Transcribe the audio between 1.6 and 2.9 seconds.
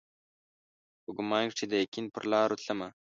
د یقین پرلارو تلمه